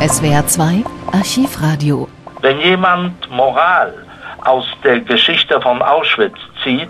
[0.00, 2.06] SWR 2 Archivradio.
[2.40, 3.92] Wenn jemand Moral
[4.44, 6.88] aus der Geschichte von Auschwitz zieht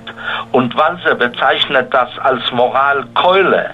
[0.53, 3.71] und Walser bezeichnet das als Moralkeule,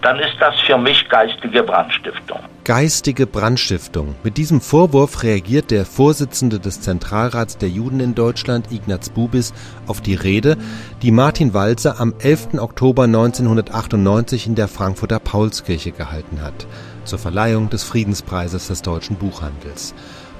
[0.00, 2.38] dann ist das für mich geistige Brandstiftung.
[2.64, 4.14] Geistige Brandstiftung.
[4.22, 9.52] Mit diesem Vorwurf reagiert der Vorsitzende des Zentralrats der Juden in Deutschland, Ignaz Bubis,
[9.86, 10.56] auf die Rede,
[11.02, 12.54] die Martin Walzer am 11.
[12.58, 16.66] Oktober 1998 in der Frankfurter Paulskirche gehalten hat,
[17.08, 19.94] zur Verleihung des Friedenspreises des deutschen Buchhandels.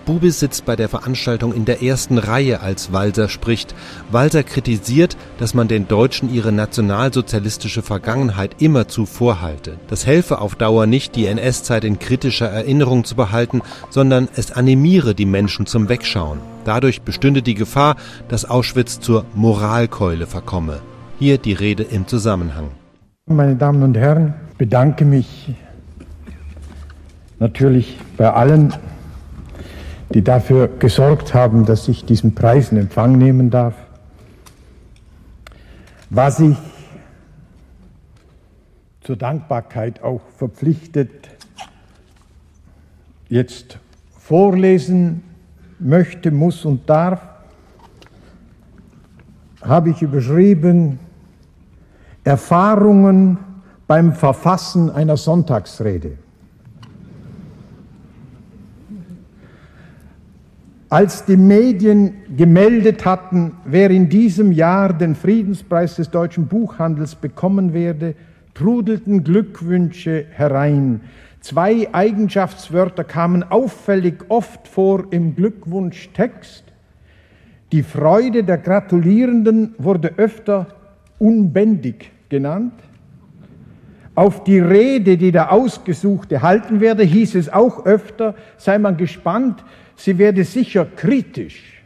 [0.09, 3.75] Bubis sitzt bei der Veranstaltung in der ersten Reihe, als Walser spricht.
[4.11, 9.77] Walser kritisiert, dass man den Deutschen ihre nationalsozialistische Vergangenheit immerzu vorhalte.
[9.89, 15.15] Das helfe auf Dauer nicht, die NS-Zeit in kritischer Erinnerung zu behalten, sondern es animiere
[15.15, 16.39] die Menschen zum Wegschauen.
[16.65, 17.97] Dadurch bestünde die Gefahr,
[18.29, 20.81] dass Auschwitz zur Moralkeule verkomme.
[21.19, 22.71] Hier die Rede im Zusammenhang.
[23.27, 25.55] Meine Damen und Herren, bedanke mich
[27.39, 28.75] natürlich bei allen,
[30.11, 33.75] die dafür gesorgt haben, dass ich diesen Preis in Empfang nehmen darf.
[36.11, 36.57] Was ich
[39.03, 41.11] zur Dankbarkeit auch verpflichtet
[43.29, 43.79] jetzt
[44.19, 45.23] vorlesen
[45.79, 47.21] möchte, muss und darf,
[49.63, 50.99] habe ich überschrieben
[52.25, 53.39] Erfahrungen
[53.87, 56.19] beim Verfassen einer Sonntagsrede.
[60.91, 67.75] Als die Medien gemeldet hatten, wer in diesem Jahr den Friedenspreis des deutschen Buchhandels bekommen
[67.75, 68.15] werde,
[68.55, 71.03] trudelten Glückwünsche herein.
[71.43, 76.65] Zwei Eigenschaftswörter kamen auffällig oft vor im Glückwunschtext.
[77.71, 80.69] Die Freude der Gratulierenden wurde öfter
[81.19, 82.73] unbändig genannt.
[84.15, 89.63] Auf die Rede, die der Ausgesuchte halten werde, hieß es auch öfter, sei man gespannt,
[89.99, 91.83] sie werde sicher kritisch.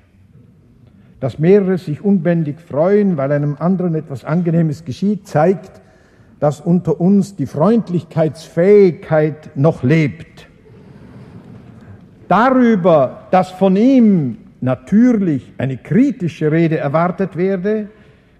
[1.18, 5.80] Dass mehrere sich unbändig freuen, weil einem anderen etwas Angenehmes geschieht, zeigt,
[6.40, 10.48] dass unter uns die Freundlichkeitsfähigkeit noch lebt.
[12.26, 17.88] Darüber, dass von ihm natürlich eine kritische Rede erwartet werde,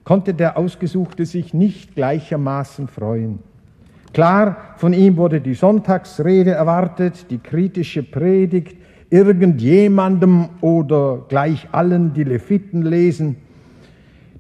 [0.05, 3.39] konnte der Ausgesuchte sich nicht gleichermaßen freuen.
[4.13, 8.82] Klar, von ihm wurde die Sonntagsrede erwartet, die kritische Predigt,
[9.13, 13.37] irgendjemandem oder gleich allen, die Leviten lesen.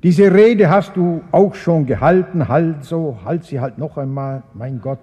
[0.02, 4.80] Diese Rede hast du auch schon gehalten, halt so, halt sie halt noch einmal, mein
[4.80, 4.98] Gott.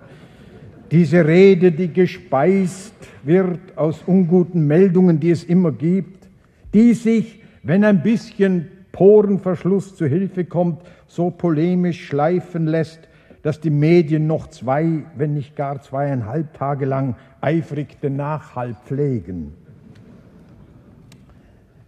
[0.92, 6.28] Diese Rede, die gespeist wird aus unguten Meldungen, die es immer gibt,
[6.74, 13.08] die sich, wenn ein bisschen Porenverschluss zu Hilfe kommt, so polemisch schleifen lässt,
[13.44, 19.54] dass die Medien noch zwei, wenn nicht gar zweieinhalb Tage lang eifrig den Nachhall pflegen.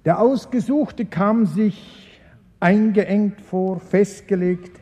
[0.04, 2.20] Der Ausgesuchte kam sich
[2.60, 4.80] eingeengt vor, festgelegt.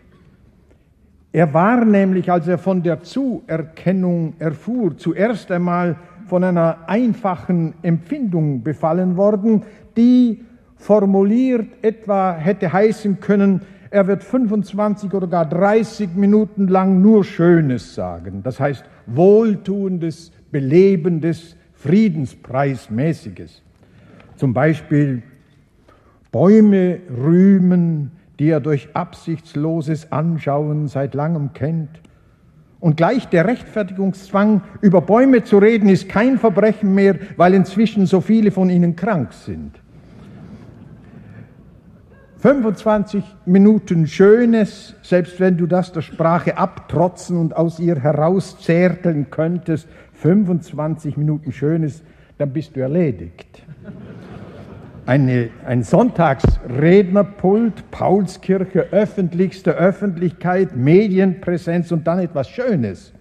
[1.33, 5.97] Er war nämlich, als er von der Zuerkennung erfuhr, zuerst einmal
[6.27, 9.63] von einer einfachen Empfindung befallen worden,
[9.97, 10.45] die
[10.77, 17.95] formuliert etwa hätte heißen können, er wird 25 oder gar 30 Minuten lang nur Schönes
[17.95, 18.41] sagen.
[18.43, 23.63] Das heißt Wohltuendes, Belebendes, Friedenspreismäßiges.
[24.39, 25.21] Zum Beispiel
[26.31, 31.89] Bäume rühmen, die er durch absichtsloses Anschauen seit langem kennt.
[32.79, 38.21] Und gleich der Rechtfertigungszwang, über Bäume zu reden, ist kein Verbrechen mehr, weil inzwischen so
[38.21, 39.73] viele von ihnen krank sind.
[42.37, 49.89] 25 Minuten Schönes, selbst wenn du das der Sprache abtrotzen und aus ihr herauszerteln könntest,
[50.13, 52.03] 25 Minuten Schönes,
[52.37, 53.63] dann bist du erledigt
[55.09, 63.11] eine, ein Sonntagsrednerpult, Paulskirche, öffentlichste Öffentlichkeit, Medienpräsenz und dann etwas Schönes.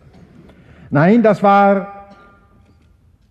[0.90, 2.10] Nein, das war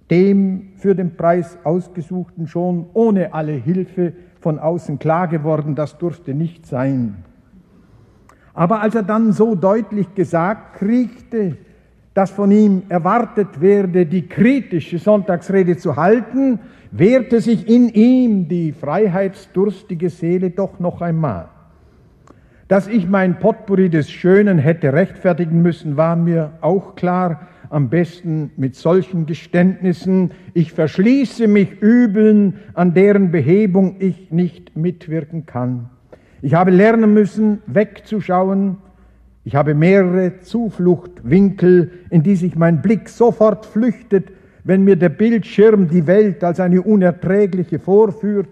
[0.09, 6.33] dem für den Preis ausgesuchten schon ohne alle Hilfe von außen klar geworden, das durfte
[6.33, 7.23] nicht sein.
[8.55, 11.57] Aber als er dann so deutlich gesagt kriegte,
[12.17, 16.57] dass von ihm erwartet werde, die kritische Sonntagsrede zu halten,
[16.89, 21.49] wehrte sich in ihm die freiheitsdurstige Seele doch noch einmal.
[22.67, 28.49] Dass ich mein Potpourri des Schönen hätte rechtfertigen müssen, war mir auch klar, am besten
[28.57, 30.31] mit solchen Geständnissen.
[30.55, 35.91] Ich verschließe mich Übeln, an deren Behebung ich nicht mitwirken kann.
[36.41, 38.77] Ich habe lernen müssen, wegzuschauen.
[39.47, 44.29] Ich habe mehrere Zufluchtwinkel, in die sich mein Blick sofort flüchtet,
[44.65, 48.49] wenn mir der Bildschirm die Welt als eine unerträgliche vorführt.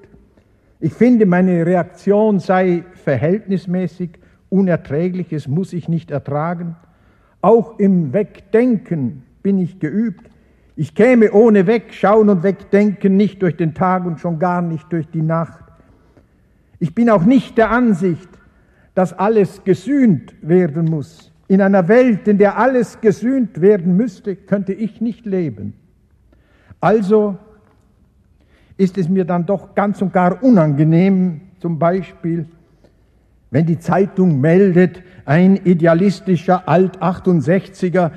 [0.80, 4.12] Ich finde, meine Reaktion sei verhältnismäßig,
[4.48, 6.78] Unerträgliches muss ich nicht ertragen.
[7.42, 10.30] Auch im Wegdenken bin ich geübt.
[10.78, 15.10] Ich käme ohne Wegschauen und Wegdenken nicht durch den Tag und schon gar nicht durch
[15.10, 15.66] die Nacht.
[16.80, 18.30] Ich bin auch nicht der Ansicht,
[18.96, 21.32] dass alles gesühnt werden muss.
[21.48, 25.74] In einer Welt, in der alles gesühnt werden müsste, könnte ich nicht leben.
[26.82, 27.38] Also
[28.78, 32.48] ist es mir dann doch ganz und gar unangenehm, zum Beispiel,
[33.52, 38.12] wenn die Zeitung meldet, ein idealistischer Alt-68er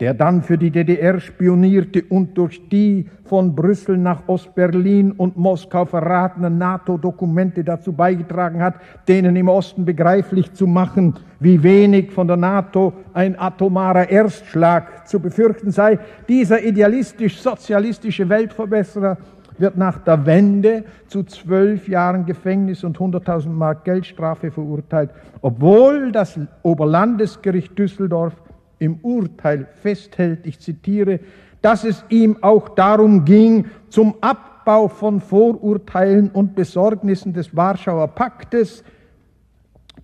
[0.00, 5.84] der dann für die DDR spionierte und durch die von Brüssel nach Ostberlin und Moskau
[5.84, 8.74] verratenen NATO-Dokumente dazu beigetragen hat,
[9.08, 15.18] denen im Osten begreiflich zu machen, wie wenig von der NATO ein atomarer Erstschlag zu
[15.18, 15.98] befürchten sei.
[16.28, 19.16] Dieser idealistisch-sozialistische Weltverbesserer
[19.58, 25.10] wird nach der Wende zu zwölf Jahren Gefängnis und 100.000 Mark Geldstrafe verurteilt,
[25.40, 28.34] obwohl das Oberlandesgericht Düsseldorf
[28.78, 31.20] im Urteil festhält, ich zitiere,
[31.62, 38.84] dass es ihm auch darum ging, zum Abbau von Vorurteilen und Besorgnissen des Warschauer Paktes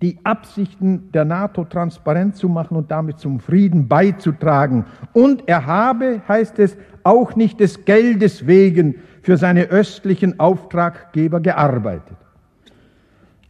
[0.01, 4.85] die Absichten der NATO transparent zu machen und damit zum Frieden beizutragen.
[5.13, 12.17] Und er habe, heißt es, auch nicht des Geldes wegen für seine östlichen Auftraggeber gearbeitet.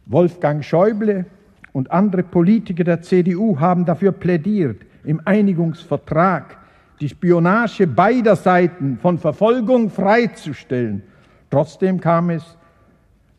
[0.06, 1.26] Wolfgang Schäuble
[1.72, 6.58] und andere Politiker der CDU haben dafür plädiert, im Einigungsvertrag
[7.00, 11.02] die Spionage beider Seiten von Verfolgung freizustellen.
[11.50, 12.56] Trotzdem kam es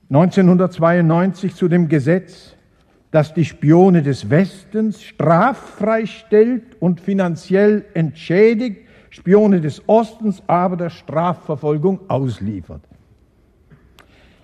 [0.09, 2.55] 1992 zu dem Gesetz,
[3.11, 10.89] das die Spione des Westens straffrei stellt und finanziell entschädigt, Spione des Ostens aber der
[10.89, 12.81] Strafverfolgung ausliefert.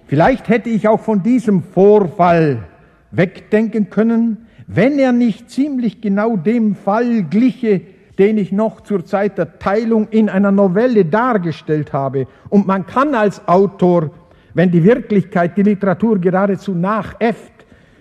[0.07, 2.63] Vielleicht hätte ich auch von diesem Vorfall
[3.11, 7.81] wegdenken können, wenn er nicht ziemlich genau dem Fall gliche,
[8.17, 12.27] den ich noch zur Zeit der Teilung in einer Novelle dargestellt habe.
[12.49, 14.11] Und man kann als Autor,
[14.53, 17.51] wenn die Wirklichkeit die Literatur geradezu nachäfft,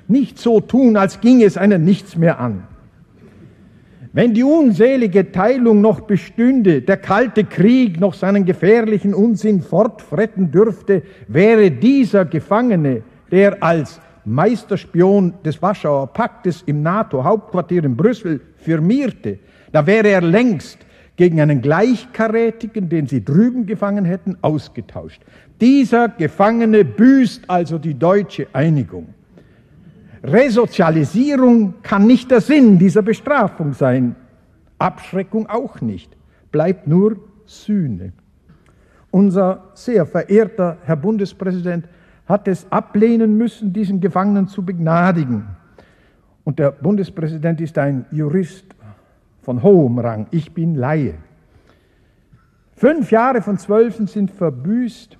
[0.06, 2.64] nicht so tun, als ginge es einen nichts mehr an.
[4.12, 11.02] Wenn die unselige Teilung noch bestünde, der kalte Krieg noch seinen gefährlichen Unsinn fortfretten dürfte,
[11.28, 19.38] wäre dieser Gefangene, der als Meisterspion des Warschauer Paktes im NATO-Hauptquartier in Brüssel firmierte,
[19.72, 20.78] da wäre er längst
[21.16, 25.20] gegen einen Gleichkarätigen, den sie drüben gefangen hätten, ausgetauscht.
[25.60, 29.08] Dieser Gefangene büßt also die deutsche Einigung.
[30.22, 34.16] Resozialisierung kann nicht der Sinn dieser Bestrafung sein,
[34.78, 36.16] Abschreckung auch nicht,
[36.52, 37.16] bleibt nur
[37.46, 38.12] Sühne.
[39.10, 41.86] Unser sehr verehrter Herr Bundespräsident
[42.30, 45.44] hat es ablehnen müssen, diesen Gefangenen zu begnadigen.
[46.44, 48.64] Und der Bundespräsident ist ein Jurist
[49.42, 50.26] von hohem Rang.
[50.30, 51.14] Ich bin Laie.
[52.76, 55.18] Fünf Jahre von zwölf sind verbüßt.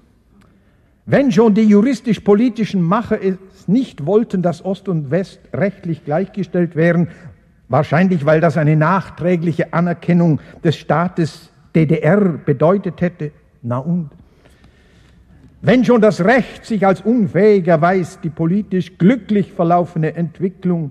[1.04, 7.08] Wenn schon die juristisch-politischen Macher es nicht wollten, dass Ost und West rechtlich gleichgestellt wären,
[7.68, 14.10] wahrscheinlich weil das eine nachträgliche Anerkennung des Staates DDR bedeutet hätte, na und?
[15.62, 20.90] Wenn schon das Recht sich als unfähig erweist, die politisch glücklich verlaufene Entwicklung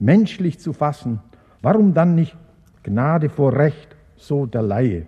[0.00, 1.20] menschlich zu fassen,
[1.62, 2.36] warum dann nicht
[2.82, 5.06] Gnade vor Recht, so der Laie?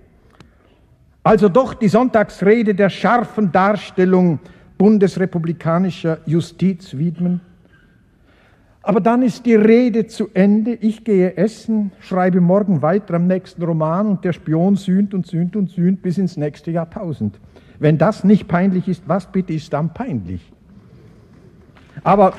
[1.25, 4.39] Also doch die Sonntagsrede der scharfen Darstellung
[4.79, 7.41] bundesrepublikanischer Justiz widmen.
[8.83, 10.73] Aber dann ist die Rede zu Ende.
[10.75, 15.57] Ich gehe essen, schreibe morgen weiter am nächsten Roman und der Spion sühnt und sühnt
[15.57, 17.41] und sühnt bis ins nächste Jahrtausend.
[17.81, 20.43] Wenn das nicht peinlich ist, was bitte ist dann peinlich?
[22.05, 22.35] Aber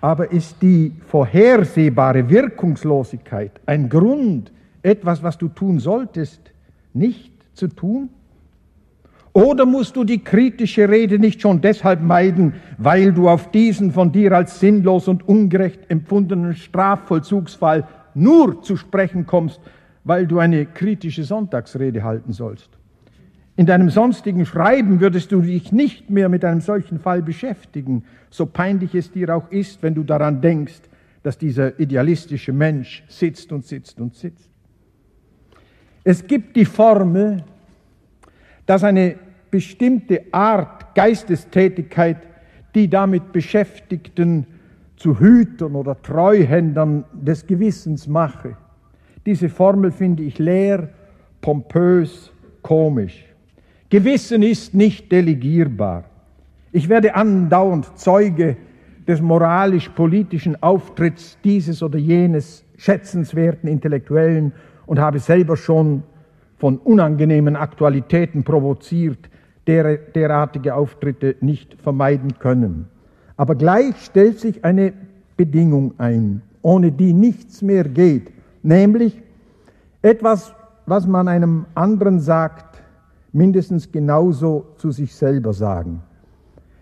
[0.00, 4.50] aber ist die vorhersehbare Wirkungslosigkeit ein Grund,
[4.82, 6.40] etwas, was du tun solltest,
[6.94, 8.08] nicht zu tun?
[9.34, 14.12] Oder musst du die kritische Rede nicht schon deshalb meiden, weil du auf diesen von
[14.12, 19.60] dir als sinnlos und ungerecht empfundenen Strafvollzugsfall nur zu sprechen kommst,
[20.04, 22.70] weil du eine kritische Sonntagsrede halten sollst?
[23.56, 28.46] In deinem sonstigen Schreiben würdest du dich nicht mehr mit einem solchen Fall beschäftigen, so
[28.46, 30.82] peinlich es dir auch ist, wenn du daran denkst,
[31.24, 34.48] dass dieser idealistische Mensch sitzt und sitzt und sitzt.
[36.04, 37.42] Es gibt die Formel,
[38.66, 39.16] dass eine
[39.50, 42.18] bestimmte Art Geistestätigkeit
[42.74, 44.46] die damit Beschäftigten
[44.96, 48.56] zu Hütern oder Treuhändern des Gewissens mache.
[49.26, 50.88] Diese Formel finde ich leer,
[51.40, 53.24] pompös, komisch.
[53.90, 56.04] Gewissen ist nicht delegierbar.
[56.72, 58.56] Ich werde andauernd Zeuge
[59.06, 64.52] des moralisch-politischen Auftritts dieses oder jenes schätzenswerten Intellektuellen
[64.86, 66.02] und habe selber schon
[66.64, 69.28] von unangenehmen Aktualitäten provoziert,
[69.66, 72.88] der, derartige Auftritte nicht vermeiden können.
[73.36, 74.94] Aber gleich stellt sich eine
[75.36, 79.20] Bedingung ein, ohne die nichts mehr geht, nämlich
[80.00, 80.54] etwas,
[80.86, 82.82] was man einem anderen sagt,
[83.30, 86.00] mindestens genauso zu sich selber sagen.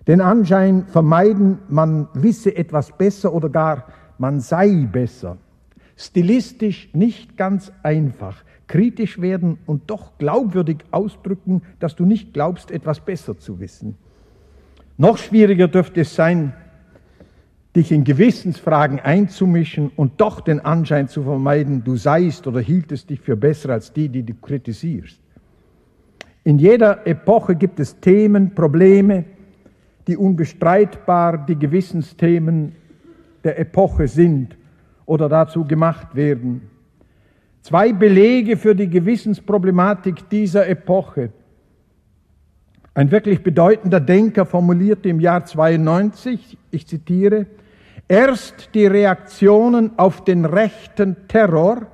[0.06, 3.86] Den Anschein vermeiden, man wisse etwas besser oder gar
[4.16, 5.38] man sei besser.
[5.96, 8.44] Stilistisch nicht ganz einfach.
[8.66, 13.96] Kritisch werden und doch glaubwürdig ausdrücken, dass du nicht glaubst, etwas besser zu wissen.
[14.96, 16.52] Noch schwieriger dürfte es sein,
[17.74, 23.20] dich in Gewissensfragen einzumischen und doch den Anschein zu vermeiden, du seist oder hieltest dich
[23.20, 25.20] für besser als die, die du kritisierst.
[26.44, 29.24] In jeder Epoche gibt es Themen, Probleme,
[30.06, 32.74] die unbestreitbar die Gewissensthemen
[33.44, 34.56] der Epoche sind
[35.06, 36.68] oder dazu gemacht werden.
[37.62, 41.30] Zwei Belege für die Gewissensproblematik dieser Epoche.
[42.92, 47.46] Ein wirklich bedeutender Denker formulierte im Jahr 92, ich zitiere,
[48.08, 51.86] erst die Reaktionen auf den rechten Terror,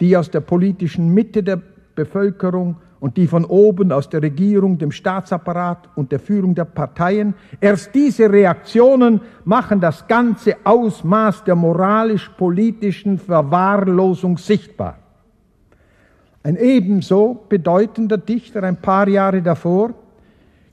[0.00, 1.60] die aus der politischen Mitte der
[1.94, 7.34] Bevölkerung und die von oben aus der Regierung, dem Staatsapparat und der Führung der Parteien.
[7.60, 14.98] Erst diese Reaktionen machen das ganze Ausmaß der moralisch-politischen Verwahrlosung sichtbar.
[16.42, 19.94] Ein ebenso bedeutender Dichter ein paar Jahre davor,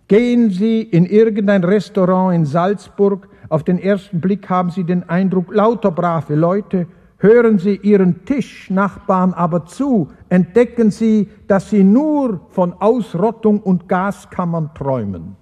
[0.08, 5.54] gehen Sie in irgendein Restaurant in Salzburg, auf den ersten Blick haben Sie den Eindruck,
[5.54, 12.74] lauter brave Leute, Hören Sie Ihren Tischnachbarn aber zu, entdecken Sie, dass sie nur von
[12.74, 15.36] Ausrottung und Gaskammern träumen.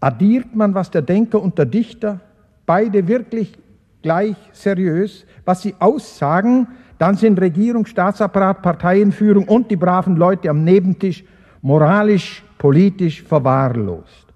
[0.00, 2.20] Addiert man, was der Denker und der Dichter,
[2.66, 3.58] beide wirklich
[4.02, 6.68] gleich seriös, was sie aussagen,
[6.98, 11.24] dann sind Regierung, Staatsapparat, Parteienführung und die braven Leute am Nebentisch
[11.62, 14.26] moralisch, politisch verwahrlost.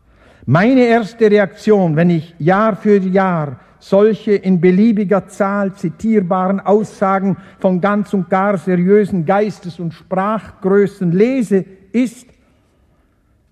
[0.46, 7.80] Meine erste Reaktion, wenn ich Jahr für Jahr solche in beliebiger Zahl zitierbaren Aussagen von
[7.80, 12.28] ganz und gar seriösen Geistes- und Sprachgrößen lese, ist,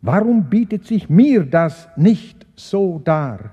[0.02, 3.52] warum bietet sich mir das nicht so dar?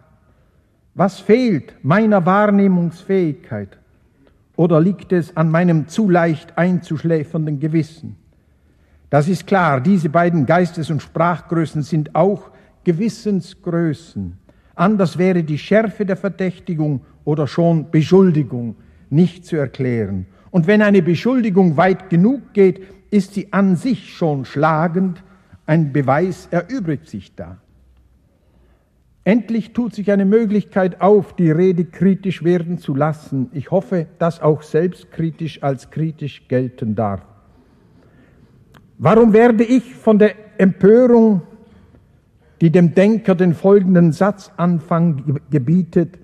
[0.95, 3.77] Was fehlt meiner Wahrnehmungsfähigkeit?
[4.55, 8.17] Oder liegt es an meinem zu leicht einzuschläfernden Gewissen?
[9.09, 12.51] Das ist klar, diese beiden Geistes- und Sprachgrößen sind auch
[12.83, 14.37] Gewissensgrößen.
[14.75, 18.75] Anders wäre die Schärfe der Verdächtigung oder schon Beschuldigung
[19.09, 20.25] nicht zu erklären.
[20.51, 25.23] Und wenn eine Beschuldigung weit genug geht, ist sie an sich schon schlagend,
[25.65, 27.57] ein Beweis erübrigt sich da.
[29.23, 33.49] Endlich tut sich eine Möglichkeit auf, die Rede kritisch werden zu lassen.
[33.53, 37.21] Ich hoffe, dass auch selbstkritisch als kritisch gelten darf.
[38.97, 41.41] Warum werde ich von der Empörung
[42.63, 46.17] die dem Denker den folgenden Satzanfang gebietet,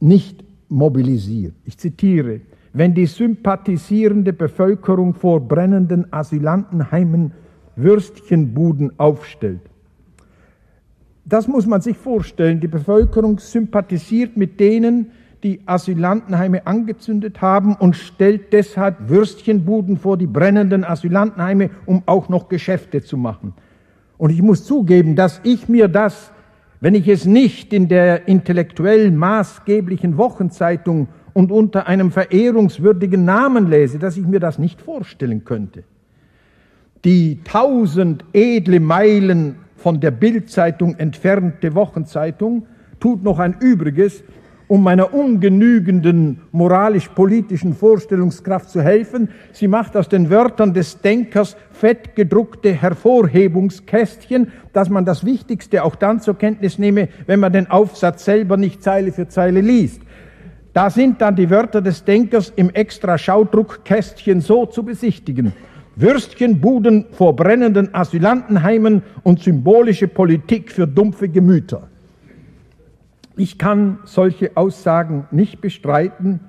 [0.00, 1.54] nicht mobilisiert.
[1.64, 2.40] Ich zitiere,
[2.72, 7.30] wenn die sympathisierende Bevölkerung vor brennenden Asylantenheimen
[7.76, 9.60] Würstchenbuden aufstellt.
[11.24, 12.58] Das muss man sich vorstellen.
[12.58, 15.12] Die Bevölkerung sympathisiert mit denen,
[15.44, 22.48] die Asylantenheime angezündet haben und stellt deshalb Würstchenbuden vor die brennenden Asylantenheime, um auch noch
[22.48, 23.54] Geschäfte zu machen.
[24.18, 26.32] Und ich muss zugeben, dass ich mir das,
[26.80, 33.98] wenn ich es nicht in der intellektuell maßgeblichen Wochenzeitung und unter einem verehrungswürdigen Namen lese,
[33.98, 35.84] dass ich mir das nicht vorstellen könnte.
[37.04, 42.66] Die tausend edle Meilen von der Bildzeitung entfernte Wochenzeitung
[42.98, 44.24] tut noch ein Übriges,
[44.68, 49.28] um meiner ungenügenden moralisch-politischen Vorstellungskraft zu helfen.
[49.52, 56.20] Sie macht aus den Wörtern des Denkers fettgedruckte Hervorhebungskästchen, dass man das Wichtigste auch dann
[56.20, 60.02] zur Kenntnis nehme, wenn man den Aufsatz selber nicht Zeile für Zeile liest.
[60.72, 65.52] Da sind dann die Wörter des Denkers im extra Schaudruckkästchen so zu besichtigen.
[65.94, 71.88] Würstchenbuden vor brennenden Asylantenheimen und symbolische Politik für dumpfe Gemüter.
[73.36, 76.40] Ich kann solche Aussagen nicht bestreiten.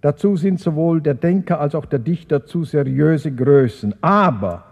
[0.00, 3.94] Dazu sind sowohl der Denker als auch der Dichter zu seriöse Größen.
[4.02, 4.64] Aber,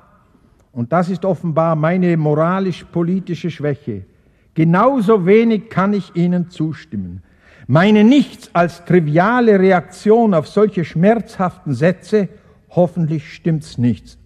[0.73, 4.07] und das ist offenbar meine moralisch-politische Schwäche,
[4.55, 7.23] genauso wenig kann ich ihnen zustimmen.
[7.67, 12.29] meine nichts als triviale Reaktion auf solche schmerzhaften Sätze,
[12.71, 14.19] hoffentlich stimmt's nichts,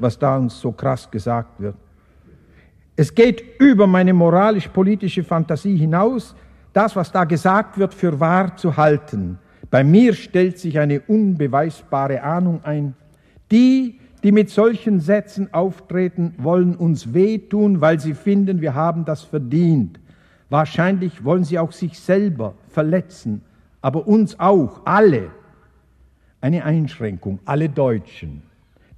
[0.00, 1.76] was da uns so krass gesagt wird.
[2.96, 6.34] Es geht über meine moralisch-politische Fantasie hinaus,
[6.78, 9.40] das, was da gesagt wird, für wahr zu halten.
[9.68, 12.94] Bei mir stellt sich eine unbeweisbare Ahnung ein.
[13.50, 19.24] Die, die mit solchen Sätzen auftreten, wollen uns wehtun, weil sie finden, wir haben das
[19.24, 19.98] verdient.
[20.50, 23.42] Wahrscheinlich wollen sie auch sich selber verletzen,
[23.82, 25.32] aber uns auch, alle.
[26.40, 28.42] Eine Einschränkung, alle Deutschen.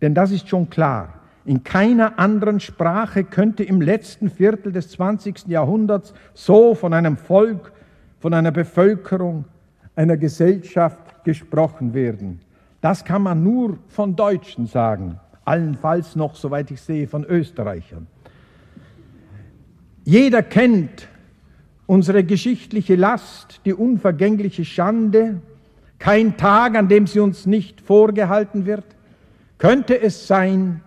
[0.03, 1.20] Denn das ist schon klar.
[1.44, 5.47] In keiner anderen Sprache könnte im letzten Viertel des 20.
[5.47, 7.73] Jahrhunderts so von einem Volk,
[8.18, 9.47] von einer Bevölkerung,
[9.97, 12.40] einer Gesellschaft gesprochen werden.
[12.80, 18.06] Das kann man nur von Deutschen sagen, allenfalls noch, soweit ich sehe, von Österreichern.
[20.04, 21.09] Jeder kennt
[21.87, 25.40] unsere geschichtliche Last, die unvergängliche Schande,
[25.99, 28.85] kein Tag, an dem sie uns nicht vorgehalten wird.
[29.59, 30.80] Könnte es sein,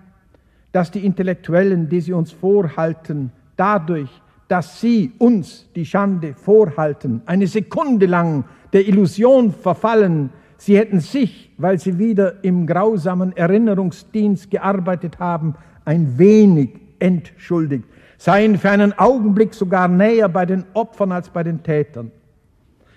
[0.74, 4.10] dass die Intellektuellen, die sie uns vorhalten, dadurch,
[4.50, 11.52] dass sie uns die Schande vorhalten, eine Sekunde lang der Illusion verfallen, sie hätten sich,
[11.58, 17.86] weil sie wieder im grausamen Erinnerungsdienst gearbeitet haben, ein wenig entschuldigt
[18.24, 22.10] seien für einen Augenblick sogar näher bei den Opfern als bei den Tätern.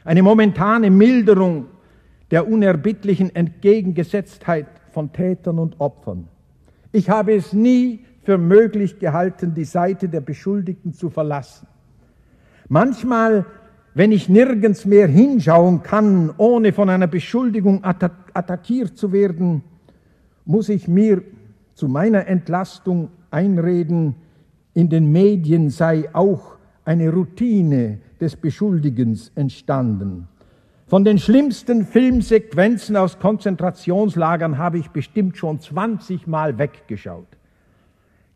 [0.04, 1.66] Eine momentane Milderung
[2.30, 6.28] der unerbittlichen Entgegengesetztheit von Tätern und Opfern.
[6.96, 11.68] Ich habe es nie für möglich gehalten, die Seite der Beschuldigten zu verlassen.
[12.70, 13.44] Manchmal,
[13.92, 19.62] wenn ich nirgends mehr hinschauen kann, ohne von einer Beschuldigung attackiert zu werden,
[20.46, 21.20] muss ich mir
[21.74, 24.14] zu meiner Entlastung einreden,
[24.72, 30.28] in den Medien sei auch eine Routine des Beschuldigens entstanden.
[30.88, 37.26] Von den schlimmsten Filmsequenzen aus Konzentrationslagern habe ich bestimmt schon 20 Mal weggeschaut.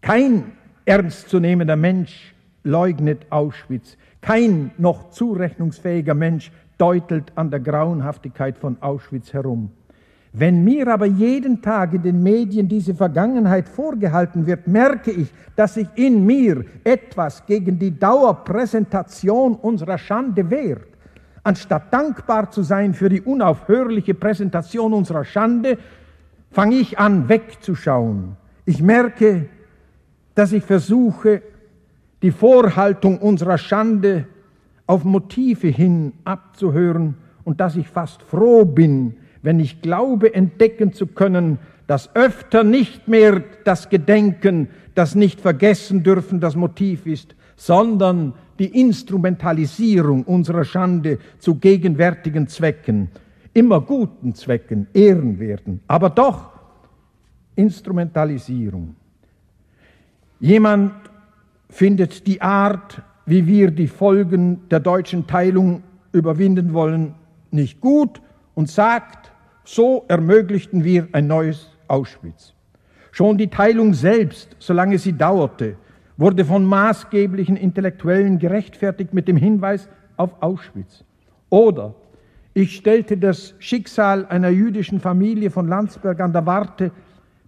[0.00, 0.50] Kein
[0.84, 3.96] ernstzunehmender Mensch leugnet Auschwitz.
[4.20, 9.70] Kein noch zurechnungsfähiger Mensch deutelt an der Grauenhaftigkeit von Auschwitz herum.
[10.32, 15.74] Wenn mir aber jeden Tag in den Medien diese Vergangenheit vorgehalten wird, merke ich, dass
[15.74, 20.90] sich in mir etwas gegen die Dauerpräsentation unserer Schande wehrt.
[21.42, 25.78] Anstatt dankbar zu sein für die unaufhörliche Präsentation unserer Schande,
[26.50, 28.36] fange ich an wegzuschauen.
[28.66, 29.46] Ich merke,
[30.34, 31.42] dass ich versuche,
[32.22, 34.26] die Vorhaltung unserer Schande
[34.86, 41.06] auf Motive hin abzuhören und dass ich fast froh bin, wenn ich glaube entdecken zu
[41.06, 48.34] können, dass öfter nicht mehr das Gedenken, das nicht vergessen dürfen das Motiv ist, sondern
[48.60, 53.08] die Instrumentalisierung unserer Schande zu gegenwärtigen Zwecken,
[53.54, 56.50] immer guten Zwecken, Ehrenwerten, aber doch
[57.56, 58.94] Instrumentalisierung.
[60.40, 60.92] Jemand
[61.70, 67.14] findet die Art, wie wir die Folgen der deutschen Teilung überwinden wollen,
[67.50, 68.20] nicht gut
[68.54, 69.32] und sagt,
[69.64, 72.52] so ermöglichten wir ein neues Auschwitz.
[73.10, 75.76] Schon die Teilung selbst, solange sie dauerte,
[76.20, 81.02] wurde von maßgeblichen Intellektuellen gerechtfertigt mit dem Hinweis auf Auschwitz.
[81.48, 81.94] Oder
[82.52, 86.92] ich stellte das Schicksal einer jüdischen Familie von Landsberg an der Warte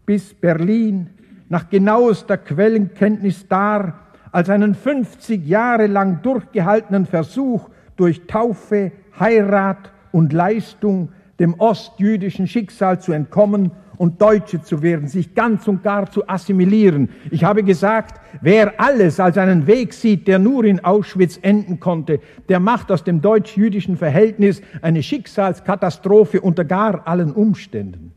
[0.06, 1.11] bis Berlin
[1.50, 4.00] nach genauester Quellenkenntnis dar,
[4.32, 13.00] als einen 50 Jahre lang durchgehaltenen Versuch durch Taufe, Heirat und Leistung dem ostjüdischen Schicksal
[13.00, 17.11] zu entkommen und Deutsche zu werden, sich ganz und gar zu assimilieren.
[17.31, 22.20] Ich habe gesagt, wer alles als einen Weg sieht, der nur in Auschwitz enden konnte,
[22.48, 28.12] der macht aus dem deutsch-jüdischen Verhältnis eine Schicksalskatastrophe unter gar allen Umständen.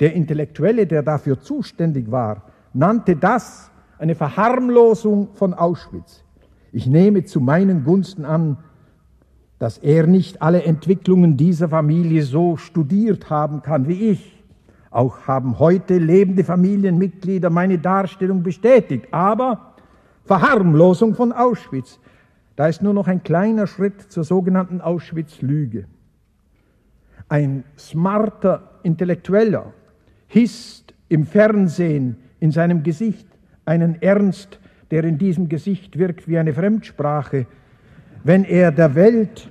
[0.00, 6.24] Der Intellektuelle, der dafür zuständig war, nannte das eine Verharmlosung von Auschwitz.
[6.72, 8.58] Ich nehme zu meinen Gunsten an,
[9.58, 14.37] dass er nicht alle Entwicklungen dieser Familie so studiert haben kann wie ich.
[14.90, 19.06] Auch haben heute lebende Familienmitglieder meine Darstellung bestätigt.
[19.10, 19.74] Aber
[20.24, 21.98] Verharmlosung von Auschwitz,
[22.56, 25.86] da ist nur noch ein kleiner Schritt zur sogenannten Auschwitz-Lüge.
[27.28, 29.72] Ein smarter Intellektueller
[30.26, 33.26] hisst im Fernsehen in seinem Gesicht
[33.64, 34.58] einen Ernst,
[34.90, 37.46] der in diesem Gesicht wirkt wie eine Fremdsprache,
[38.24, 39.48] wenn er der Welt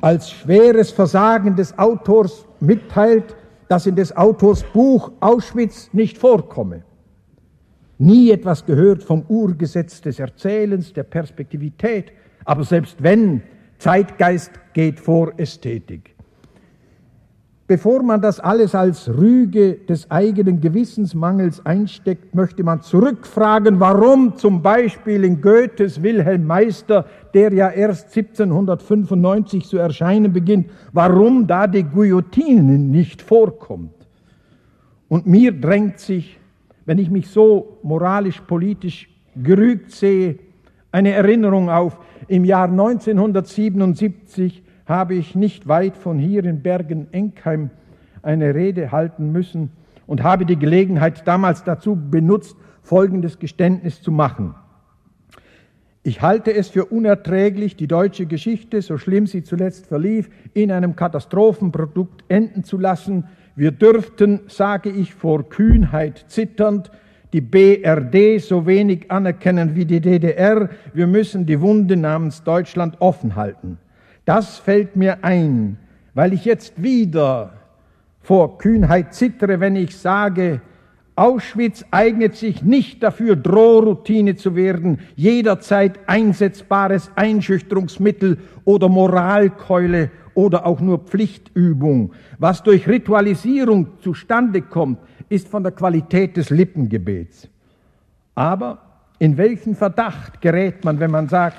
[0.00, 3.36] als schweres Versagen des Autors mitteilt,
[3.68, 6.82] dass in des Autors Buch Auschwitz nicht vorkomme.
[7.98, 12.12] Nie etwas gehört vom Urgesetz des Erzählens, der Perspektivität,
[12.44, 13.42] aber selbst wenn,
[13.78, 16.15] Zeitgeist geht vor Ästhetik.
[17.68, 24.62] Bevor man das alles als Rüge des eigenen Gewissensmangels einsteckt, möchte man zurückfragen, warum zum
[24.62, 31.82] Beispiel in Goethes Wilhelm Meister, der ja erst 1795 zu erscheinen beginnt, warum da die
[31.82, 34.06] Guillotine nicht vorkommt.
[35.08, 36.38] Und mir drängt sich,
[36.84, 40.38] wenn ich mich so moralisch-politisch gerügt sehe,
[40.92, 41.98] eine Erinnerung auf.
[42.28, 47.70] Im Jahr 1977 habe ich nicht weit von hier in Bergen-Enkheim
[48.22, 49.70] eine Rede halten müssen
[50.06, 54.54] und habe die Gelegenheit damals dazu benutzt, folgendes Geständnis zu machen.
[56.04, 60.94] Ich halte es für unerträglich, die deutsche Geschichte, so schlimm sie zuletzt verlief, in einem
[60.94, 63.24] Katastrophenprodukt enden zu lassen.
[63.56, 66.92] Wir dürften, sage ich vor Kühnheit zitternd,
[67.32, 70.70] die BRD so wenig anerkennen wie die DDR.
[70.94, 73.78] Wir müssen die Wunde namens Deutschland offen halten.
[74.26, 75.78] Das fällt mir ein,
[76.12, 77.54] weil ich jetzt wieder
[78.20, 80.60] vor Kühnheit zittere, wenn ich sage,
[81.14, 90.80] Auschwitz eignet sich nicht dafür, Drohroutine zu werden, jederzeit einsetzbares Einschüchterungsmittel oder Moralkeule oder auch
[90.80, 92.12] nur Pflichtübung.
[92.38, 97.48] Was durch Ritualisierung zustande kommt, ist von der Qualität des Lippengebets.
[98.34, 98.78] Aber
[99.18, 101.56] in welchen Verdacht gerät man, wenn man sagt,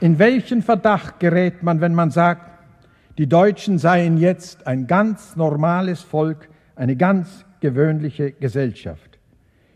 [0.00, 2.64] In welchen Verdacht gerät man, wenn man sagt,
[3.18, 9.18] die Deutschen seien jetzt ein ganz normales Volk, eine ganz gewöhnliche Gesellschaft?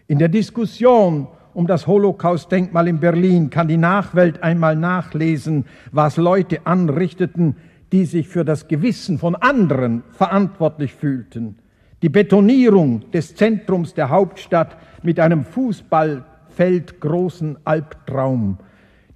[0.07, 6.67] In der Diskussion um das Holocaust-Denkmal in Berlin kann die Nachwelt einmal nachlesen, was Leute
[6.67, 7.57] anrichteten,
[7.93, 11.59] die sich für das Gewissen von anderen verantwortlich fühlten.
[12.01, 18.57] Die Betonierung des Zentrums der Hauptstadt mit einem Fußballfeld großen Albtraum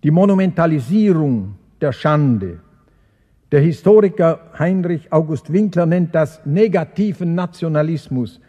[0.08, 2.60] die Monumentalisierung der Schande.
[3.52, 8.40] Der Historiker Heinrich August Winkler nennt das negativen Nationalismus,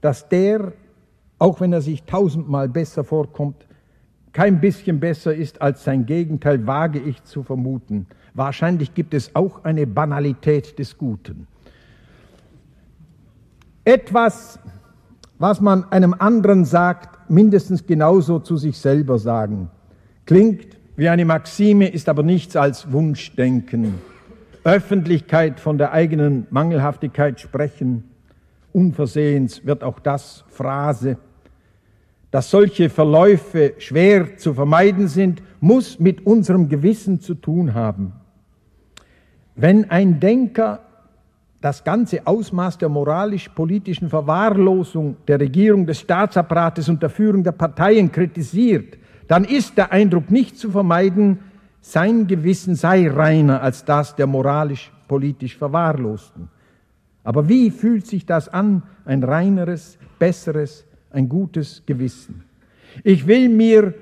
[0.00, 0.74] dass der,
[1.40, 3.66] auch wenn er sich tausendmal besser vorkommt,
[4.32, 8.06] kein bisschen besser ist als sein Gegenteil, wage ich zu vermuten.
[8.34, 11.48] Wahrscheinlich gibt es auch eine Banalität des Guten.
[13.84, 14.60] Etwas,
[15.40, 19.68] was man einem anderen sagt, mindestens genauso zu sich selber sagen,
[20.24, 23.94] klingt wie eine Maxime ist aber nichts als Wunschdenken.
[24.64, 28.02] Öffentlichkeit von der eigenen Mangelhaftigkeit sprechen.
[28.72, 31.16] Unversehens wird auch das Phrase.
[32.32, 38.12] Dass solche Verläufe schwer zu vermeiden sind, muss mit unserem Gewissen zu tun haben.
[39.54, 40.80] Wenn ein Denker
[41.60, 48.10] das ganze Ausmaß der moralisch-politischen Verwahrlosung der Regierung, des Staatsapparates und der Führung der Parteien
[48.10, 51.38] kritisiert, dann ist der Eindruck nicht zu vermeiden,
[51.80, 56.48] sein Gewissen sei reiner als das der moralisch-politisch Verwahrlosten.
[57.24, 62.44] Aber wie fühlt sich das an, ein reineres, besseres, ein gutes Gewissen?
[63.04, 63.94] Ich will mir,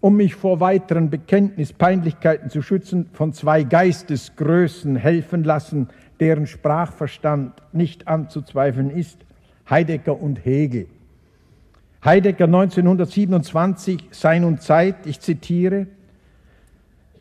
[0.00, 5.88] um mich vor weiteren Bekenntnispeinlichkeiten zu schützen, von zwei Geistesgrößen helfen lassen,
[6.20, 9.18] deren Sprachverstand nicht anzuzweifeln ist,
[9.68, 10.86] Heidegger und Hegel.
[12.04, 15.86] Heidegger 1927, Sein und Zeit, ich zitiere,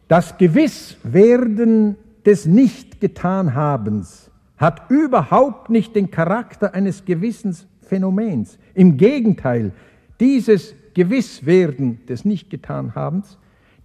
[0.10, 8.58] das Gewisswerden des Nicht-Getan-Habens hat überhaupt nicht den Charakter eines Gewissensphänomens.
[8.74, 9.72] Im Gegenteil,
[10.19, 13.38] dieses Gewisswerden des Nicht-Getan-Habens,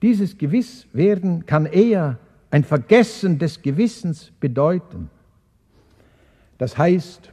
[0.02, 2.18] dieses Gewisswerden kann eher
[2.50, 5.10] ein Vergessen des Gewissens bedeuten.
[6.58, 7.32] Das heißt,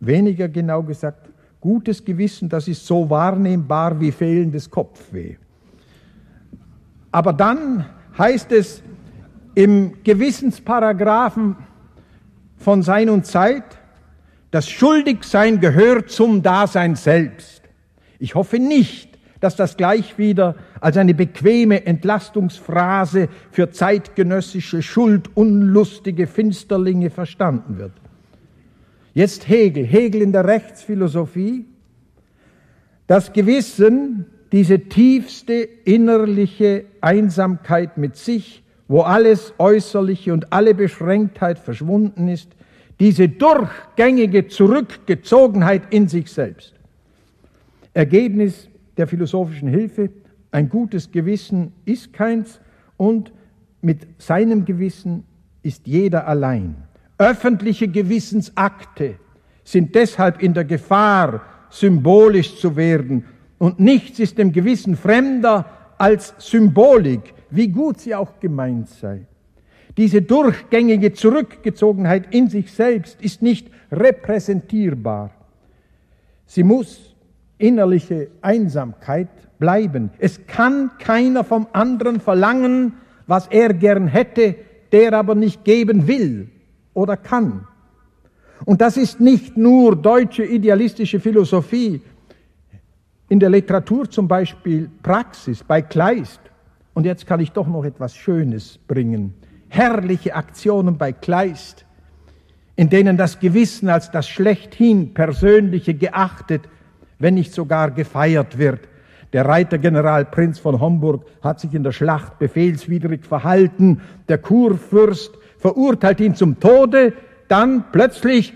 [0.00, 1.28] weniger genau gesagt,
[1.60, 5.36] Gutes Gewissen, das ist so wahrnehmbar wie fehlendes Kopfweh.
[7.10, 8.82] Aber dann heißt es
[9.54, 11.56] im Gewissensparagraphen
[12.56, 13.78] von Sein und Zeit,
[14.50, 17.62] das Schuldigsein gehört zum Dasein selbst.
[18.18, 27.10] Ich hoffe nicht, dass das gleich wieder als eine bequeme Entlastungsphrase für zeitgenössische schuldunlustige Finsterlinge
[27.10, 27.92] verstanden wird.
[29.18, 31.66] Jetzt Hegel, Hegel in der Rechtsphilosophie.
[33.08, 42.28] Das Gewissen, diese tiefste innerliche Einsamkeit mit sich, wo alles Äußerliche und alle Beschränktheit verschwunden
[42.28, 42.52] ist,
[43.00, 46.74] diese durchgängige Zurückgezogenheit in sich selbst.
[47.94, 50.10] Ergebnis der philosophischen Hilfe,
[50.52, 52.60] ein gutes Gewissen ist keins
[52.96, 53.32] und
[53.82, 55.24] mit seinem Gewissen
[55.64, 56.87] ist jeder allein.
[57.18, 59.16] Öffentliche Gewissensakte
[59.64, 63.24] sind deshalb in der Gefahr, symbolisch zu werden.
[63.58, 65.66] Und nichts ist dem Gewissen fremder
[65.98, 69.26] als Symbolik, wie gut sie auch gemeint sei.
[69.96, 75.32] Diese durchgängige Zurückgezogenheit in sich selbst ist nicht repräsentierbar.
[76.46, 77.16] Sie muss
[77.58, 79.28] innerliche Einsamkeit
[79.58, 80.10] bleiben.
[80.18, 82.92] Es kann keiner vom anderen verlangen,
[83.26, 84.54] was er gern hätte,
[84.92, 86.48] der aber nicht geben will
[86.98, 87.66] oder kann.
[88.64, 92.02] Und das ist nicht nur deutsche idealistische Philosophie,
[93.28, 96.40] in der Literatur zum Beispiel Praxis bei Kleist.
[96.94, 99.34] Und jetzt kann ich doch noch etwas Schönes bringen.
[99.68, 101.84] Herrliche Aktionen bei Kleist,
[102.74, 106.62] in denen das Gewissen als das schlechthin Persönliche geachtet,
[107.18, 108.80] wenn nicht sogar gefeiert wird.
[109.34, 114.00] Der Reitergeneral Prinz von Homburg hat sich in der Schlacht befehlswidrig verhalten.
[114.28, 117.12] Der Kurfürst verurteilt ihn zum Tode.
[117.48, 118.54] Dann plötzlich,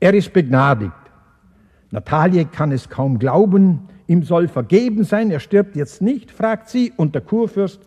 [0.00, 0.92] er ist begnadigt.
[1.90, 6.92] Natalie kann es kaum glauben, ihm soll vergeben sein, er stirbt jetzt nicht, fragt sie,
[6.96, 7.80] und der Kurfürst,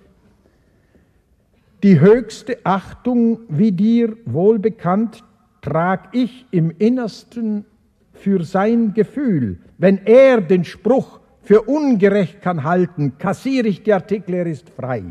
[1.83, 5.23] die höchste Achtung, wie dir wohl bekannt,
[5.61, 7.65] trag ich im Innersten
[8.13, 9.59] für sein Gefühl.
[9.77, 15.03] Wenn er den Spruch für ungerecht kann halten, kassiere ich die Artikel, er ist frei.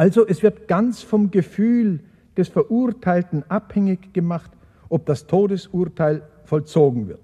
[0.00, 2.00] Also es wird ganz vom Gefühl
[2.34, 4.50] des Verurteilten abhängig gemacht,
[4.88, 7.20] ob das Todesurteil vollzogen wird.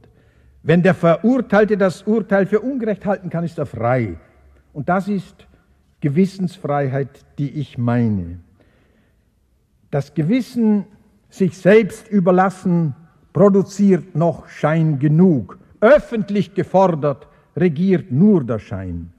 [0.63, 4.19] Wenn der Verurteilte das Urteil für ungerecht halten kann, ist er frei.
[4.75, 5.47] Und das ist
[6.03, 8.41] Gewissensfreiheit, die ich meine.
[9.91, 10.85] Das Gewissen
[11.31, 12.95] sich selbst überlassen
[13.33, 15.59] produziert noch Schein genug.
[15.81, 19.15] Öffentlich gefordert regiert nur der Schein.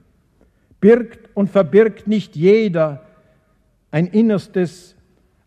[0.80, 3.02] Birgt und verbirgt nicht jeder
[3.98, 4.96] ein innerstes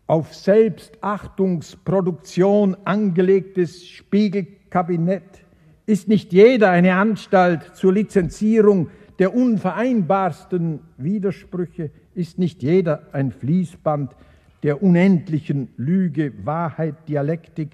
[0.07, 5.45] auf Selbstachtungsproduktion angelegtes Spiegelkabinett?
[5.85, 11.91] Ist nicht jeder eine Anstalt zur Lizenzierung der unvereinbarsten Widersprüche?
[12.13, 14.17] Ist nicht jeder ein Fließband
[14.63, 17.69] der unendlichen Lüge, Wahrheit, Dialektik?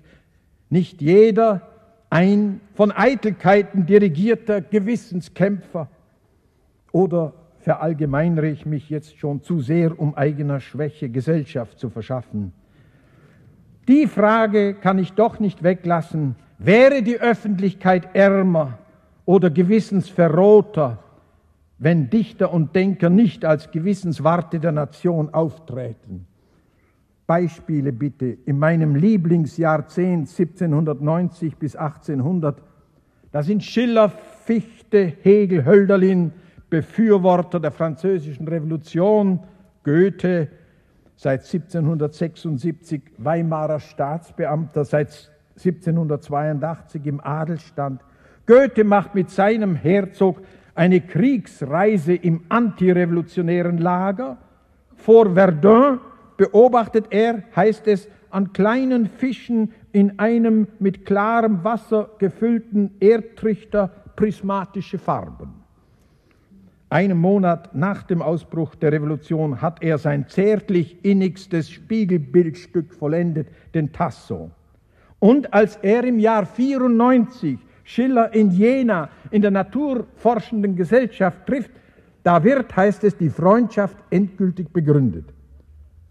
[0.70, 1.68] Nicht jeder
[2.12, 5.90] ein von Eitelkeiten dirigierter Gewissenskämpfer?
[6.92, 7.34] Oder
[7.68, 12.54] verallgemeinere ich mich jetzt schon zu sehr, um eigener Schwäche Gesellschaft zu verschaffen.
[13.90, 18.78] Die Frage kann ich doch nicht weglassen, wäre die Öffentlichkeit ärmer
[19.26, 21.04] oder gewissensverrohter,
[21.78, 26.26] wenn Dichter und Denker nicht als Gewissenswarte der Nation auftreten.
[27.26, 28.38] Beispiele bitte.
[28.46, 32.62] In meinem Lieblingsjahrzehnt 1790 bis 1800,
[33.34, 34.08] da sind Schiller,
[34.46, 36.32] Fichte, Hegel, Hölderlin,
[36.70, 39.40] Befürworter der französischen Revolution,
[39.84, 40.50] Goethe,
[41.16, 48.02] seit 1776 Weimarer Staatsbeamter, seit 1782 im Adelstand.
[48.46, 50.42] Goethe macht mit seinem Herzog
[50.76, 54.38] eine Kriegsreise im antirevolutionären Lager.
[54.96, 56.00] Vor Verdun
[56.38, 65.00] beobachtet er, heißt es, an kleinen Fischen in einem mit klarem Wasser gefüllten Erdtrichter prismatische
[65.00, 65.57] Farben.
[66.90, 73.92] Einen Monat nach dem Ausbruch der Revolution hat er sein zärtlich innigstes Spiegelbildstück vollendet, den
[73.92, 74.52] Tasso.
[75.20, 81.72] Und als er im Jahr 94 Schiller in Jena in der Naturforschenden Gesellschaft trifft,
[82.24, 85.26] da wird, heißt es, die Freundschaft endgültig begründet.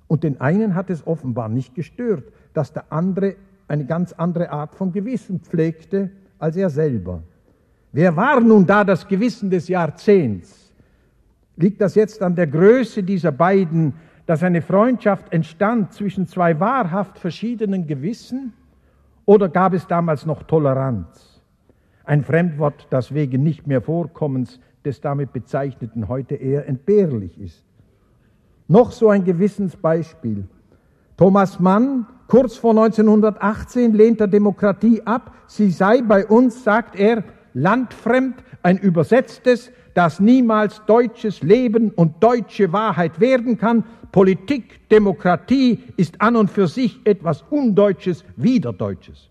[0.09, 3.37] Und den einen hat es offenbar nicht gestört, dass der andere
[3.69, 7.23] eine ganz andere Art von Gewissen pflegte als er selber.
[7.93, 10.66] Wer war nun da das Gewissen des Jahrzehnts?
[11.57, 13.95] Liegt das jetzt an der Größe dieser beiden,
[14.27, 18.53] dass eine Freundschaft entstand zwischen zwei wahrhaft verschiedenen Gewissen?
[19.25, 21.41] Oder gab es damals noch Toleranz?
[22.05, 27.65] Ein Fremdwort, das wegen nicht mehr Vorkommens des damit Bezeichneten heute eher entbehrlich ist.
[28.69, 30.45] Noch so ein Gewissensbeispiel.
[31.17, 35.35] Thomas Mann, kurz vor 1918, lehnt der Demokratie ab.
[35.47, 42.71] Sie sei bei uns, sagt er, landfremd, ein übersetztes, das niemals deutsches Leben und deutsche
[42.71, 43.83] Wahrheit werden kann.
[44.13, 49.31] Politik, Demokratie ist an und für sich etwas Undeutsches, Wiederdeutsches.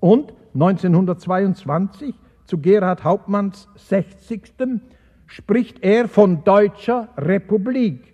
[0.00, 2.12] Und 1922
[2.44, 4.52] zu Gerhard Hauptmanns 60.
[5.28, 8.12] spricht er von deutscher Republik.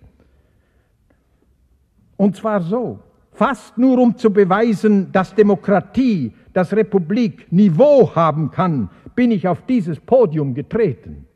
[2.15, 2.99] Und zwar so,
[3.31, 9.65] fast nur um zu beweisen, dass Demokratie, dass Republik Niveau haben kann, bin ich auf
[9.65, 11.26] dieses Podium getreten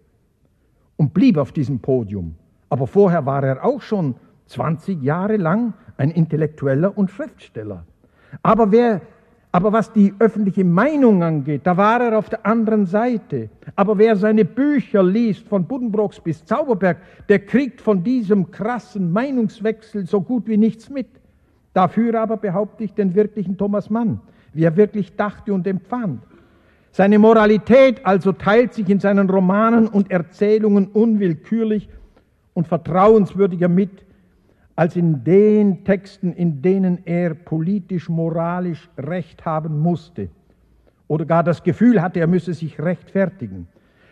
[1.01, 2.35] und blieb auf diesem Podium.
[2.69, 4.13] Aber vorher war er auch schon
[4.45, 7.85] 20 Jahre lang ein Intellektueller und Schriftsteller.
[8.43, 9.01] Aber wer
[9.51, 13.49] Aber was die öffentliche Meinung angeht, da war er auf der anderen Seite.
[13.75, 20.05] Aber wer seine Bücher liest, von Buddenbrooks bis Zauberberg, der kriegt von diesem krassen Meinungswechsel
[20.05, 21.07] so gut wie nichts mit.
[21.73, 24.21] Dafür aber behaupte ich den wirklichen Thomas Mann,
[24.53, 26.21] wie er wirklich dachte und empfand.
[26.91, 31.87] Seine Moralität also teilt sich in seinen Romanen und Erzählungen unwillkürlich
[32.53, 34.05] und vertrauenswürdiger mit,
[34.75, 40.29] als in den Texten, in denen er politisch-moralisch Recht haben musste
[41.07, 43.67] oder gar das Gefühl hatte, er müsse sich rechtfertigen.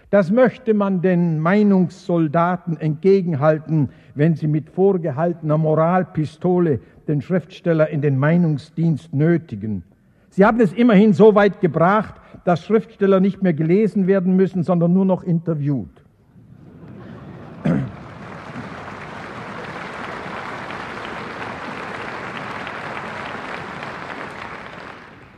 [0.10, 8.18] Das möchte man den Meinungssoldaten entgegenhalten, wenn sie mit vorgehaltener Moralpistole den Schriftsteller in den
[8.18, 9.84] Meinungsdienst nötigen.
[10.30, 12.16] Sie haben es immerhin so weit gebracht,
[12.46, 15.90] dass Schriftsteller nicht mehr gelesen werden müssen, sondern nur noch interviewt.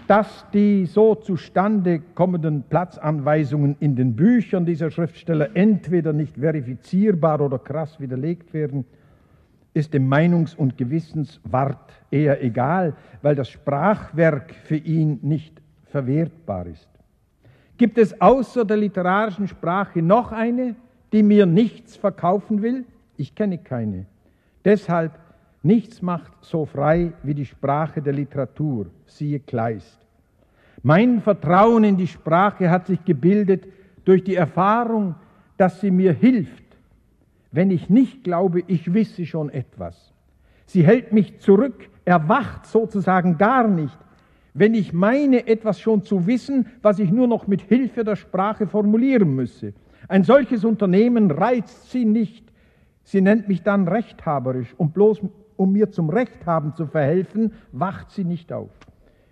[0.07, 7.57] dass die so zustande kommenden Platzanweisungen in den Büchern dieser Schriftsteller entweder nicht verifizierbar oder
[7.57, 8.83] krass widerlegt werden,
[9.73, 16.89] ist dem Meinungs- und Gewissenswart eher egal, weil das Sprachwerk für ihn nicht verwertbar ist.
[17.77, 20.75] Gibt es außer der literarischen Sprache noch eine,
[21.11, 22.85] die mir nichts verkaufen will?
[23.17, 24.05] Ich kenne keine.
[24.63, 25.17] Deshalb
[25.63, 29.97] nichts macht so frei wie die Sprache der Literatur, siehe Kleist.
[30.83, 33.67] Mein Vertrauen in die Sprache hat sich gebildet
[34.05, 35.15] durch die Erfahrung,
[35.57, 36.60] dass sie mir hilft,
[37.51, 40.13] wenn ich nicht glaube, ich wisse schon etwas.
[40.65, 43.97] Sie hält mich zurück, erwacht sozusagen gar nicht,
[44.53, 48.67] wenn ich meine, etwas schon zu wissen, was ich nur noch mit Hilfe der Sprache
[48.67, 49.73] formulieren müsse.
[50.07, 52.51] Ein solches Unternehmen reizt sie nicht.
[53.03, 55.21] Sie nennt mich dann rechthaberisch und bloß
[55.55, 58.71] um mir zum Rechthaben zu verhelfen, wacht sie nicht auf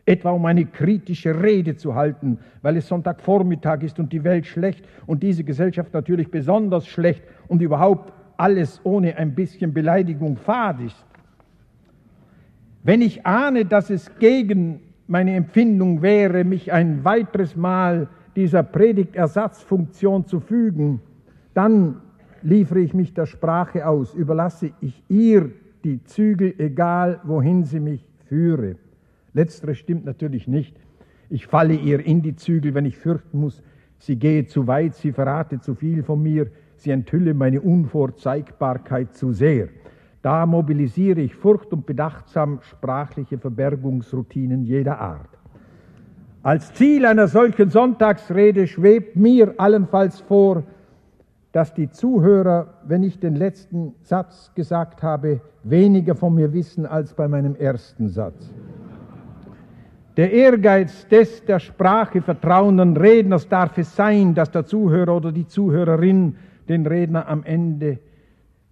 [0.10, 4.84] etwa um eine kritische Rede zu halten, weil es Sonntagvormittag ist und die Welt schlecht
[5.06, 11.06] und diese Gesellschaft natürlich besonders schlecht und überhaupt alles ohne ein bisschen Beleidigung fad ist.
[12.82, 20.26] Wenn ich ahne, dass es gegen meine Empfindung wäre, mich ein weiteres Mal dieser Predigtersatzfunktion
[20.26, 21.02] zu fügen,
[21.54, 22.02] dann
[22.42, 25.52] liefere ich mich der Sprache aus, überlasse ich ihr
[25.84, 28.78] die Zügel, egal wohin sie mich führe.
[29.34, 30.76] Letzteres stimmt natürlich nicht.
[31.30, 33.62] Ich falle ihr in die Zügel, wenn ich fürchten muss,
[33.98, 39.34] sie gehe zu weit, sie verrate zu viel von mir, sie enthülle meine Unvorzeigbarkeit zu
[39.34, 39.70] sehr.
[40.22, 45.30] Da mobilisiere ich furcht und bedachtsam sprachliche Verbergungsroutinen jeder Art.
[46.42, 50.64] Als Ziel einer solchen Sonntagsrede schwebt mir allenfalls vor,
[51.52, 57.14] dass die Zuhörer, wenn ich den letzten Satz gesagt habe, weniger von mir wissen als
[57.14, 58.54] bei meinem ersten Satz.
[60.20, 65.48] Der Ehrgeiz des der Sprache vertrauenden Redners darf es sein, dass der Zuhörer oder die
[65.48, 66.36] Zuhörerin
[66.68, 68.00] den Redner am Ende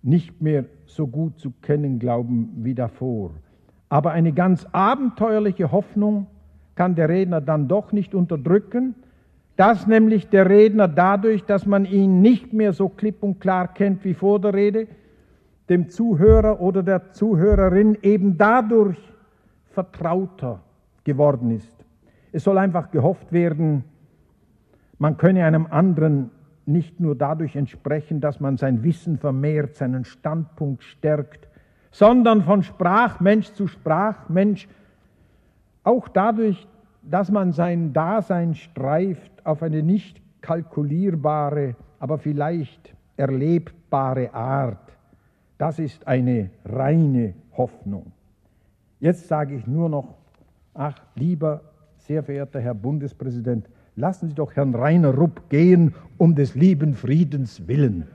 [0.04, 3.32] nicht mehr so gut zu kennen glauben wie davor.
[3.88, 6.28] Aber eine ganz abenteuerliche Hoffnung
[6.76, 8.94] kann der Redner dann doch nicht unterdrücken,
[9.56, 14.04] dass nämlich der Redner dadurch, dass man ihn nicht mehr so klipp und klar kennt
[14.04, 14.90] wie vor der Rede,
[15.70, 19.00] dem Zuhörer oder der Zuhörerin eben dadurch
[19.70, 20.60] vertrauter
[21.08, 21.74] geworden ist.
[22.34, 23.86] Es soll einfach gehofft werden,
[25.00, 26.32] man könne einem anderen
[26.65, 31.48] nicht nur dadurch entsprechen, dass man sein Wissen vermehrt, seinen Standpunkt stärkt,
[31.91, 34.67] sondern von Sprachmensch zu Sprachmensch
[35.84, 36.67] auch dadurch,
[37.04, 44.91] dass man sein Dasein streift auf eine nicht kalkulierbare, aber vielleicht erlebbare Art.
[45.58, 48.12] Das ist eine reine Hoffnung.
[49.00, 50.16] Jetzt sage ich nur noch
[50.80, 51.62] Ach, lieber,
[51.98, 57.68] sehr verehrter Herr Bundespräsident, lassen Sie doch Herrn Rainer Rupp gehen, um des lieben Friedens
[57.68, 58.06] willen.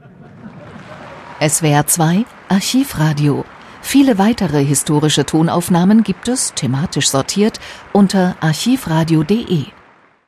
[1.41, 3.45] SWR 2 Archivradio.
[3.81, 7.59] Viele weitere historische Tonaufnahmen gibt es, thematisch sortiert,
[7.93, 9.65] unter archivradio.de.